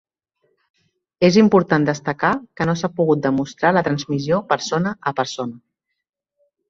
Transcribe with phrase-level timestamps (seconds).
[1.27, 5.61] És important destacar que no s'ha pogut demostrar la transmissió persona a persona.